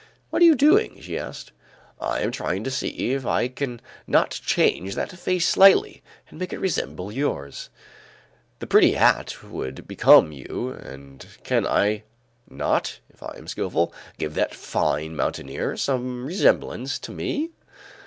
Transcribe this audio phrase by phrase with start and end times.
[0.31, 1.51] "What are you doing?" she asked.
[1.99, 6.51] "I am trying to see if I can not change that face slightly and make
[6.51, 7.69] it resemble yours.
[8.57, 12.01] The pretty hat would become you and can I
[12.49, 17.51] not, if I am skilful, give that fine mountaineer some resemblance to me?"